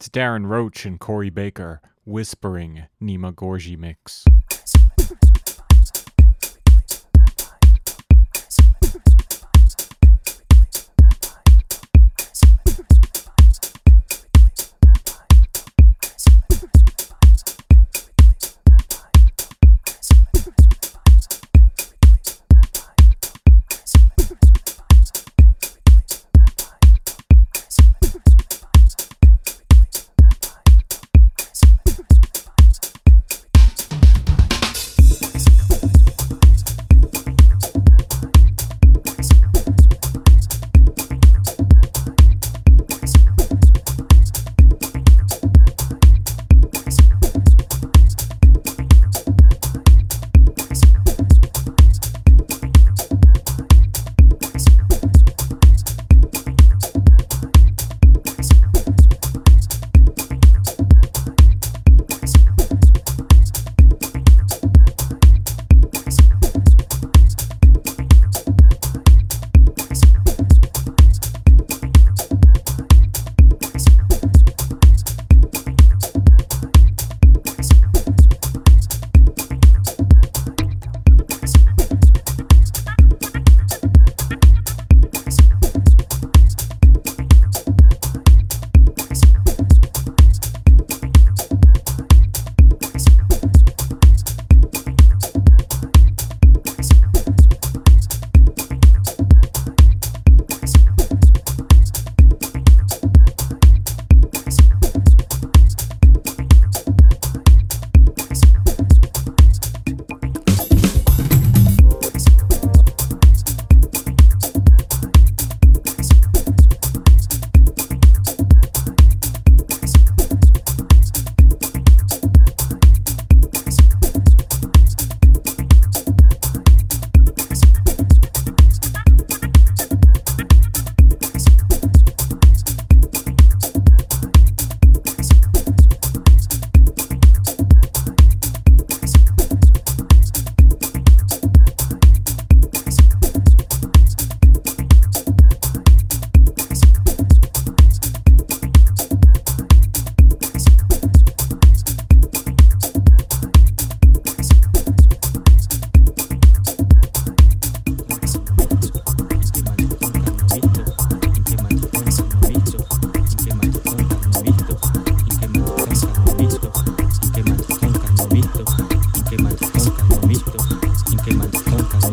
[0.00, 4.24] It's Darren Roach and Corey Baker whispering Nima Gorji mix.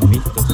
[0.06, 0.47] Mitos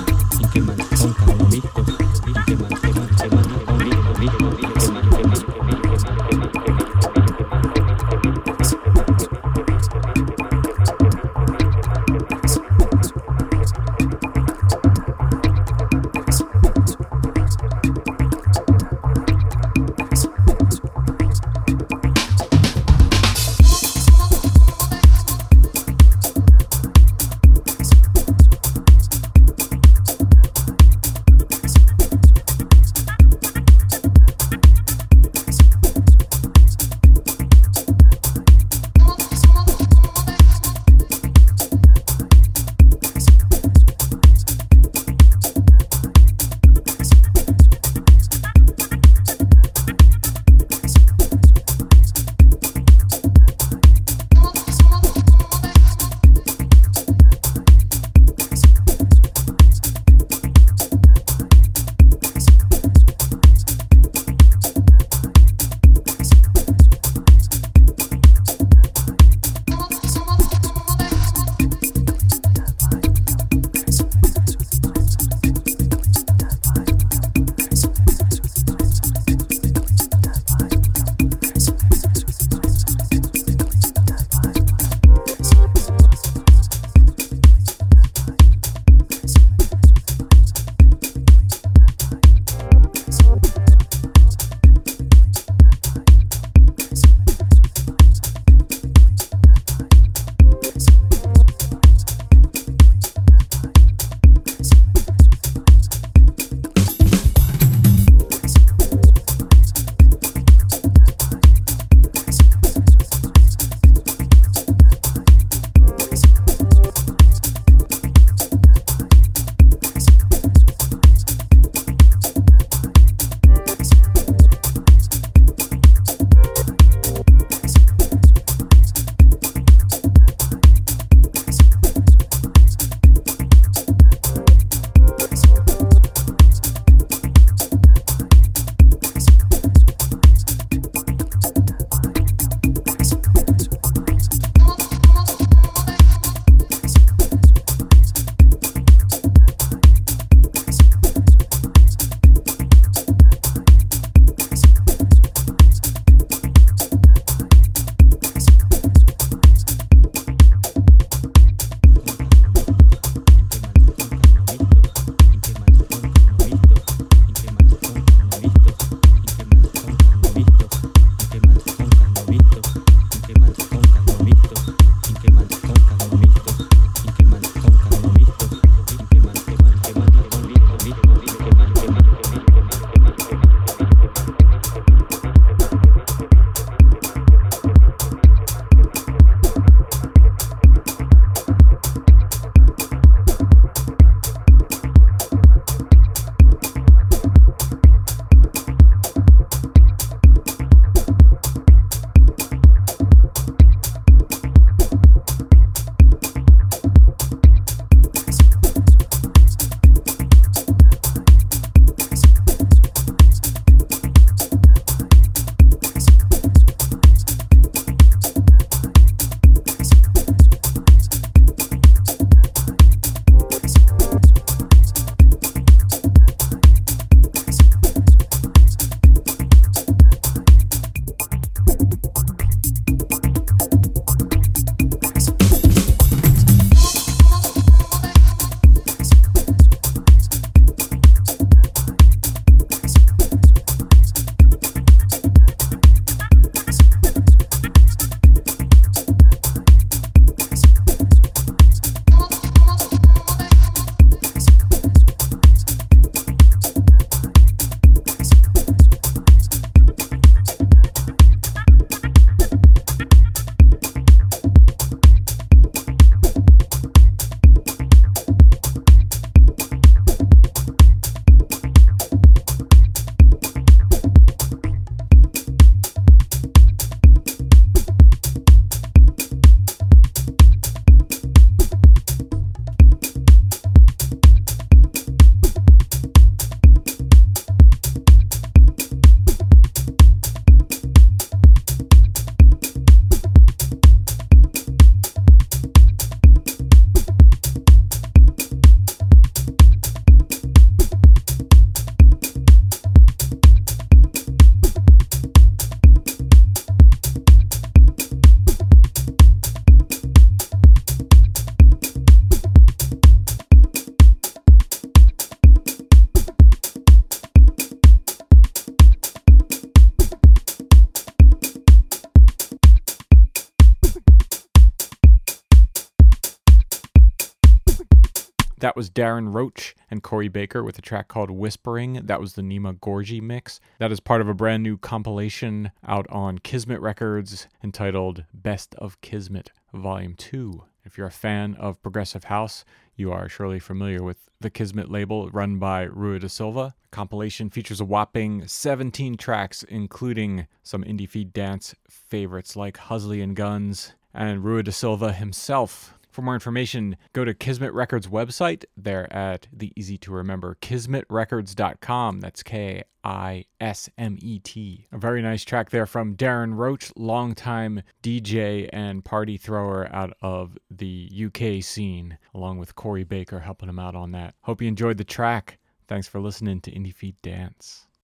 [328.63, 331.99] That was Darren Roach and Corey Baker with a track called Whispering.
[332.05, 333.59] That was the Nima Gorji mix.
[333.77, 339.01] That is part of a brand new compilation out on Kismet Records entitled Best of
[339.01, 340.63] Kismet Volume 2.
[340.85, 342.63] If you're a fan of progressive house,
[342.95, 346.73] you are surely familiar with the Kismet label run by Rui da Silva.
[346.83, 353.21] The compilation features a whopping 17 tracks, including some indie feed dance favorites like Husley
[353.21, 355.95] and Guns and Rui da Silva himself.
[356.13, 358.65] For more information, go to Kismet Records website.
[358.77, 362.19] They're at the easy to remember kismetrecords.com.
[362.19, 364.85] That's K I S M E T.
[364.91, 370.55] A very nice track there from Darren Roach, longtime DJ and party thrower out of
[370.69, 374.35] the UK scene, along with Corey Baker helping him out on that.
[374.41, 375.57] Hope you enjoyed the track.
[375.87, 377.87] Thanks for listening to Indie Feed Dance.